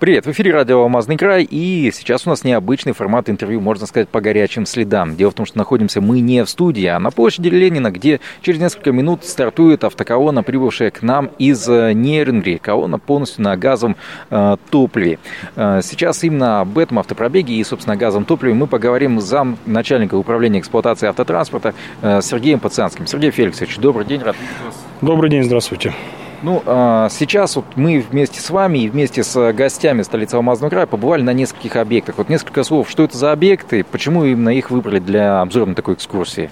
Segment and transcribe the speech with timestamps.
[0.00, 4.08] Привет, в эфире радио «Алмазный край», и сейчас у нас необычный формат интервью, можно сказать,
[4.08, 5.16] по горячим следам.
[5.16, 8.60] Дело в том, что находимся мы не в студии, а на площади Ленина, где через
[8.60, 12.58] несколько минут стартует автоколонна, прибывшая к нам из э, Нернгри.
[12.58, 13.96] Колонна полностью на газовом
[14.30, 15.18] э, топливе.
[15.56, 20.14] Э, сейчас именно об этом автопробеге и, собственно, газовом топливе мы поговорим с зам начальника
[20.14, 23.08] управления эксплуатации автотранспорта э, Сергеем Пацанским.
[23.08, 24.76] Сергей Феликсович, добрый день, рад вас.
[25.00, 25.92] Добрый день, здравствуйте.
[26.40, 30.86] Ну, а, сейчас вот мы вместе с вами и вместе с гостями столицы Алмазного края
[30.86, 32.18] побывали на нескольких объектах.
[32.18, 36.50] Вот несколько слов, что это за объекты, почему именно их выбрали для обзорной такой экскурсии?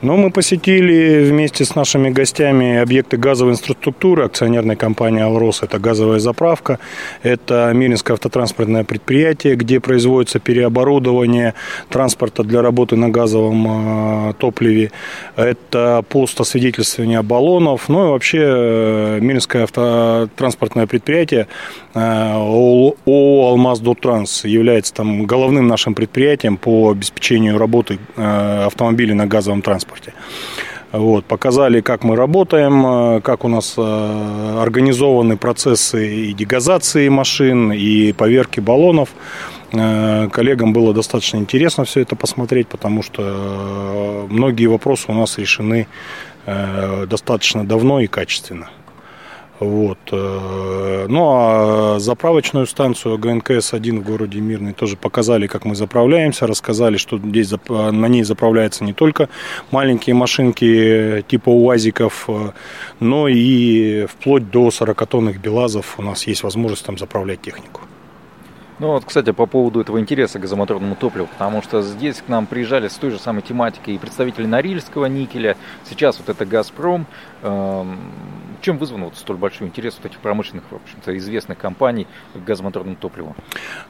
[0.00, 5.62] Ну, мы посетили вместе с нашими гостями объекты газовой инфраструктуры акционерной компании «Алрос».
[5.62, 6.78] Это газовая заправка,
[7.22, 11.54] это Миринское автотранспортное предприятие, где производится переоборудование
[11.90, 14.92] транспорта для работы на газовом э, топливе.
[15.36, 21.48] Это пост освидетельствования баллонов, ну и вообще э, Минское автотранспортное предприятие
[21.94, 29.26] ООО э, «Алмаз Дуртранс» является там головным нашим предприятием по обеспечению работы э, автомобилей на
[29.26, 30.14] газовом транспорте.
[30.90, 38.12] Вот, показали, как мы работаем, э, как у нас организованы процессы и дегазации машин, и
[38.12, 39.10] поверки баллонов.
[39.70, 45.86] Коллегам было достаточно интересно все это посмотреть, потому что многие вопросы у нас решены
[46.46, 48.70] достаточно давно и качественно.
[49.60, 49.98] Вот.
[50.12, 56.96] Э, ну а заправочную станцию ГНКС-1 в городе Мирный тоже показали, как мы заправляемся, рассказали,
[56.96, 59.28] что здесь на ней заправляются не только
[59.70, 62.50] маленькие машинки типа УАЗиков, э,
[63.00, 67.87] но и вплоть до 40-тонных БелАЗов у нас есть возможность там заправлять технику.
[68.78, 72.46] Ну вот, кстати, по поводу этого интереса к газомоторному топливу, потому что здесь к нам
[72.46, 75.56] приезжали с той же самой тематикой и представители Норильского никеля,
[75.88, 77.06] сейчас вот это «Газпром».
[77.42, 77.98] Эм,
[78.60, 82.96] чем вызван вот столь большой интерес вот этих промышленных, в общем-то, известных компаний к газомоторному
[82.96, 83.34] топливу?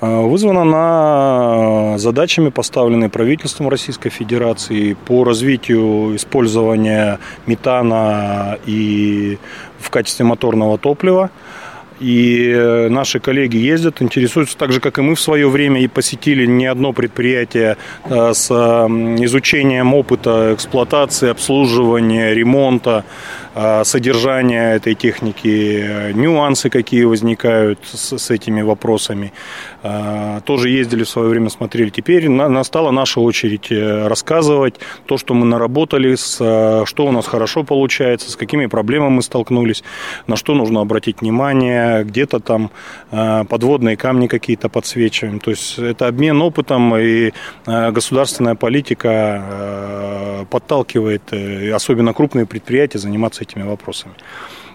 [0.00, 9.38] Э, вызвано на задачами, поставленные правительством Российской Федерации по развитию использования метана и
[9.78, 11.30] в качестве моторного топлива.
[12.02, 15.86] И э, наши коллеги ездят, интересуются так же, как и мы в свое время, и
[15.86, 23.04] посетили не одно предприятие э, с изучением опыта эксплуатации, обслуживания, ремонта,
[23.54, 29.32] э, содержания этой техники, нюансы, какие возникают с, с этими вопросами.
[30.44, 31.90] Тоже ездили в свое время, смотрели.
[31.90, 34.76] Теперь настала наша очередь рассказывать
[35.06, 39.82] то, что мы наработали, с, что у нас хорошо получается, с какими проблемами мы столкнулись,
[40.26, 42.70] на что нужно обратить внимание, где-то там
[43.10, 45.40] э, подводные камни какие-то подсвечиваем.
[45.40, 47.32] То есть это обмен опытом, и
[47.66, 51.22] э, государственная политика э, подталкивает,
[51.74, 54.14] особенно крупные предприятия, заниматься этими вопросами.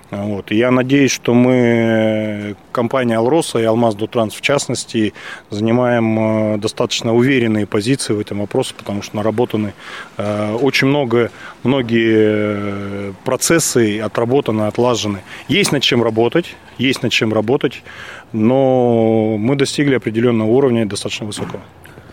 [0.10, 0.52] Вот.
[0.52, 5.14] Я надеюсь, что мы, компания «Алроса» и «Алмаз Дутранс» в частности,
[5.50, 9.74] занимаем э, достаточно уверенные позиции в этом вопросе, потому что наработаны
[10.18, 11.30] э, очень много,
[11.64, 15.24] многие процессы отработаны, отлажены.
[15.50, 17.84] Есть над чем работать, есть над чем работать,
[18.32, 21.62] но мы достигли определенного уровня достаточно высокого.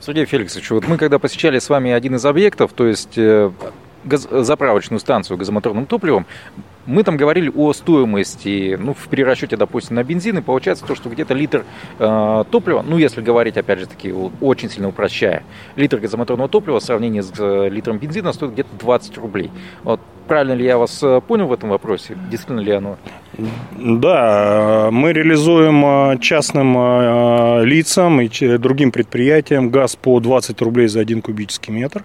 [0.00, 3.52] Сергей Феликсович, вот мы когда посещали с вами один из объектов, то есть э,
[4.04, 6.26] газ, заправочную станцию газомоторным топливом,
[6.86, 11.08] мы там говорили о стоимости, ну, в перерасчете, допустим, на бензин, и получается то, что
[11.08, 11.64] где-то литр
[11.98, 15.44] э, топлива, ну, если говорить, опять же таки, очень сильно упрощая,
[15.76, 19.50] литр газомоторного топлива в сравнении с э, литром бензина стоит где-то 20 рублей.
[19.82, 22.16] Вот правильно ли я вас э, понял в этом вопросе?
[22.30, 22.96] Действительно ли оно?
[23.72, 31.00] Да, мы реализуем э, частным э, лицам и другим предприятиям газ по 20 рублей за
[31.00, 32.04] один кубический метр.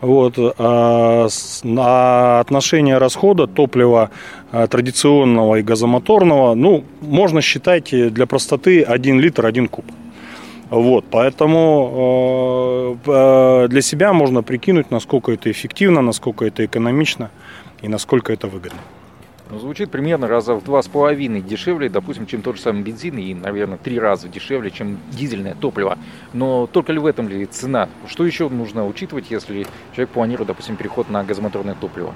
[0.00, 0.34] Вот.
[0.58, 4.10] А отношение расхода топлива
[4.52, 9.84] а, традиционного и газомоторного, ну, можно считать для простоты 1 литр 1 куб.
[10.70, 17.30] Вот, поэтому э, для себя можно прикинуть, насколько это эффективно, насколько это экономично
[17.82, 18.80] и насколько это выгодно.
[19.54, 23.16] Ну, звучит примерно раза в два с половиной дешевле, допустим, чем тот же самый бензин
[23.18, 25.96] и, наверное, три раза дешевле, чем дизельное топливо.
[26.32, 27.88] Но только ли в этом ли цена?
[28.08, 32.14] Что еще нужно учитывать, если человек планирует, допустим, переход на газомоторное топливо?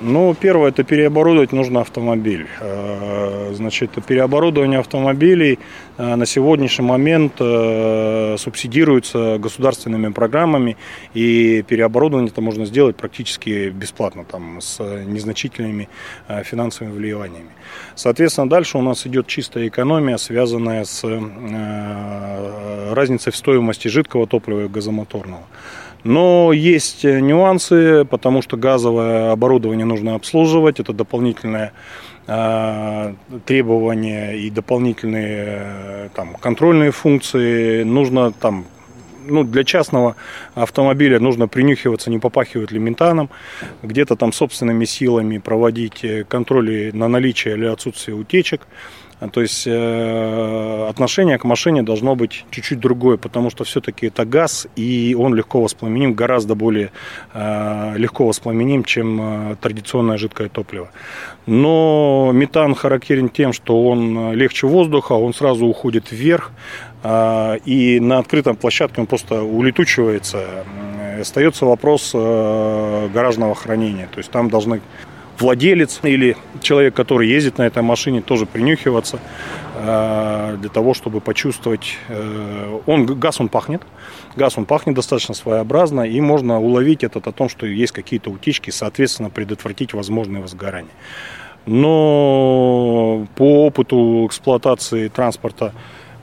[0.00, 2.46] Ну, первое, это переоборудовать нужно автомобиль.
[2.60, 5.58] Э, значит, переоборудование автомобилей
[5.96, 10.76] э, на сегодняшний момент э, субсидируется государственными программами,
[11.14, 15.88] и переоборудование это можно сделать практически бесплатно, там, с незначительными
[16.44, 17.50] финансовыми вливаниями.
[17.96, 21.02] Соответственно, дальше у нас идет чистая экономия, связанная с
[22.92, 25.42] разницей в стоимости жидкого топлива и газомоторного.
[26.04, 30.80] Но есть нюансы, потому что газовое оборудование нужно обслуживать.
[30.80, 31.72] Это дополнительное
[32.26, 33.14] э,
[33.46, 37.82] требования и дополнительные э, там, контрольные функции.
[37.82, 38.66] Нужно там
[39.26, 40.16] ну, для частного
[40.54, 43.28] автомобиля нужно принюхиваться, не попахивает ли метаном,
[43.82, 48.66] где-то там собственными силами проводить контроли на наличие или отсутствие утечек.
[49.32, 54.68] То есть э, отношение к машине должно быть чуть-чуть другое, потому что все-таки это газ,
[54.76, 56.92] и он легко воспламеним, гораздо более
[57.34, 60.90] э, легко воспламеним, чем э, традиционное жидкое топливо.
[61.46, 66.52] Но метан характерен тем, что он легче воздуха, он сразу уходит вверх,
[67.02, 70.64] и на открытом площадке он просто улетучивается.
[71.20, 74.08] Остается вопрос гаражного хранения.
[74.12, 74.82] То есть там должны
[75.40, 79.18] владелец или человек, который ездит на этой машине, тоже принюхиваться
[79.74, 81.96] э, для того, чтобы почувствовать.
[82.08, 83.82] Э, он, газ он пахнет,
[84.36, 88.70] газ он пахнет достаточно своеобразно, и можно уловить этот о том, что есть какие-то утечки,
[88.70, 90.90] соответственно, предотвратить возможные возгорания.
[91.66, 95.72] Но по опыту эксплуатации транспорта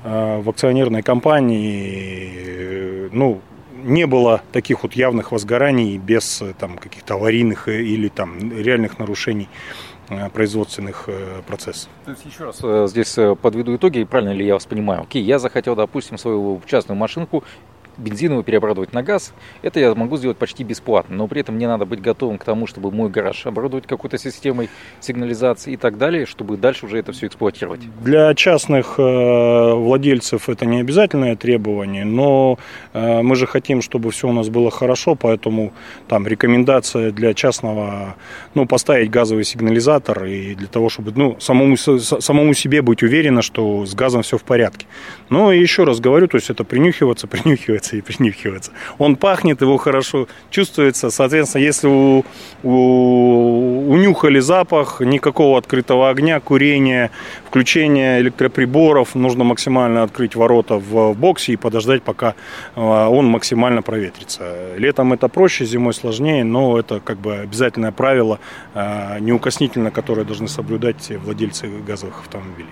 [0.03, 3.41] э, в акционерной компании, ну,
[3.85, 8.99] не было таких вот явных возгораний без э, там, каких-то аварийных э, или там, реальных
[8.99, 9.47] нарушений
[10.09, 11.07] э, производственных
[11.47, 11.89] процессов.
[12.05, 15.03] То есть еще раз здесь подведу итоги, правильно ли я вас понимаю?
[15.03, 17.43] Окей, я захотел, допустим, свою частную машинку
[17.97, 21.85] бензиновый переоборудовать на газ, это я могу сделать почти бесплатно, но при этом мне надо
[21.85, 24.69] быть готовым к тому, чтобы мой гараж оборудовать какой-то системой
[24.99, 27.81] сигнализации и так далее, чтобы дальше уже это все эксплуатировать.
[28.01, 32.57] Для частных э, владельцев это не обязательное требование, но
[32.93, 35.73] э, мы же хотим, чтобы все у нас было хорошо, поэтому
[36.07, 38.15] там рекомендация для частного,
[38.53, 43.85] ну, поставить газовый сигнализатор и для того, чтобы, ну, самому, самому себе быть уверенно, что
[43.85, 44.85] с газом все в порядке.
[45.29, 48.71] Но еще раз говорю, то есть это принюхиваться принюхиваться и принюхиваться.
[48.97, 51.09] Он пахнет, его хорошо чувствуется.
[51.09, 52.25] Соответственно, если у,
[52.63, 57.11] у, унюхали запах, никакого открытого огня, курения,
[57.47, 62.35] включения электроприборов, нужно максимально открыть ворота в, в боксе и подождать, пока
[62.75, 64.75] а, он максимально проветрится.
[64.77, 68.39] Летом это проще, зимой сложнее, но это как бы обязательное правило,
[68.73, 72.69] а, неукоснительно, которое должны соблюдать владельцы газовых автомобилей.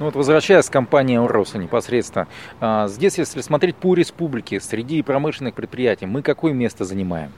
[0.00, 2.26] Ну вот возвращаясь к компании Ороса непосредственно,
[2.58, 7.30] а, здесь, если смотреть по республике, среди промышленных предприятий, мы какое место занимаем?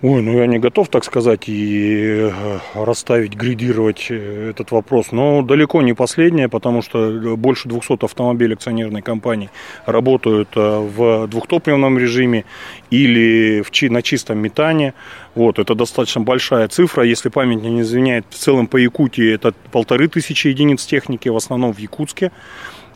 [0.00, 5.10] Ой, ну я не готов, так сказать, и э, расставить, гридировать э, этот вопрос.
[5.10, 9.50] Но далеко не последнее, потому что больше 200 автомобилей акционерной компании
[9.86, 12.44] работают э, в двухтопливном режиме
[12.90, 14.94] или в, на чистом метане.
[15.34, 17.02] Вот, это достаточно большая цифра.
[17.02, 21.72] Если память не извиняет, в целом по Якутии это полторы тысячи единиц техники, в основном
[21.72, 22.30] в Якутске.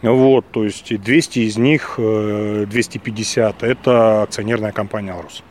[0.02, 5.42] Вот, то есть 200 из них, 250, это акционерная компания «Алрус».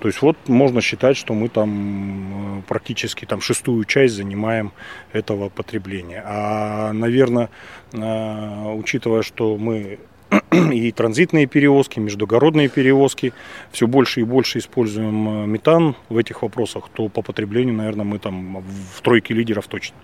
[0.00, 4.72] То есть вот можно считать, что мы там э, практически там шестую часть занимаем
[5.12, 6.22] этого потребления.
[6.24, 7.50] А, наверное,
[7.92, 9.98] э, учитывая, что мы
[10.72, 13.32] и транзитные перевозки, междугородные перевозки,
[13.72, 18.18] все больше и больше используем э, метан в этих вопросах, то по потреблению, наверное, мы
[18.20, 18.62] там
[18.94, 19.96] в тройке лидеров точно.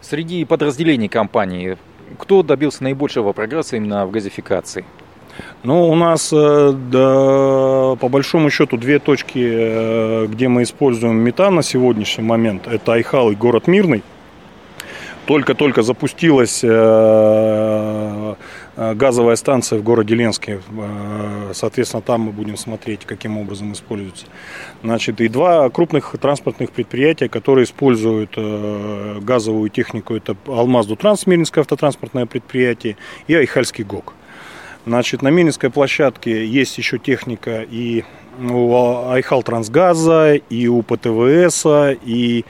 [0.00, 1.76] Среди подразделений компании
[2.18, 4.84] кто добился наибольшего прогресса именно в газификации?
[5.64, 11.54] Ну, у нас э, да, по большому счету две точки, э, где мы используем метан
[11.54, 12.66] на сегодняшний момент.
[12.66, 14.02] Это Айхал и город Мирный.
[15.24, 18.34] Только-только запустилась э,
[18.76, 20.60] газовая станция в городе Ленске.
[21.52, 24.26] Соответственно, там мы будем смотреть, каким образом используется.
[24.82, 28.36] Значит, и два крупных транспортных предприятия, которые используют
[29.22, 30.16] газовую технику.
[30.16, 32.96] Это Алмаз-Дутранс, Мирнинское автотранспортное предприятие,
[33.28, 34.14] и Айхальский ГОК.
[34.84, 38.04] Значит, на Мининской площадке есть еще техника и
[38.40, 38.74] у
[39.08, 41.64] Айхал Трансгаза, и у ПТВС,
[42.04, 42.44] и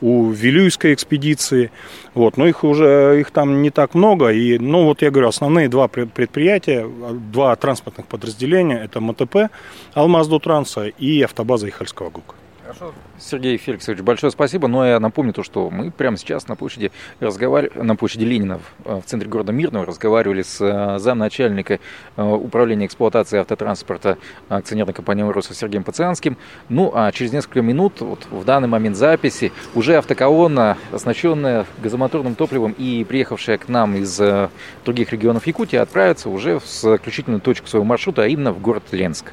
[0.00, 1.72] у Вилюйской экспедиции.
[2.12, 4.28] Вот, но их уже их там не так много.
[4.28, 6.86] И, ну, вот я говорю, основные два предприятия,
[7.32, 9.50] два транспортных подразделения, это МТП
[9.94, 12.34] Алмаз Транса и автобаза Ихальского ГУК.
[12.64, 12.94] Хорошо.
[13.18, 14.68] Сергей Феликсович, большое спасибо.
[14.68, 19.02] Но я напомню то, что мы прямо сейчас на площади, разговаривали, на площади Ленина в
[19.02, 21.78] центре города Мирного разговаривали с э, замначальника
[22.16, 24.16] э, управления эксплуатацией автотранспорта
[24.48, 26.38] акционерной компании «Роса» Сергеем Пацианским.
[26.70, 32.74] Ну, а через несколько минут, вот в данный момент записи, уже автоколонна, оснащенная газомоторным топливом
[32.78, 34.48] и приехавшая к нам из э,
[34.86, 39.32] других регионов Якутии, отправится уже в заключительную точку своего маршрута, а именно в город Ленск.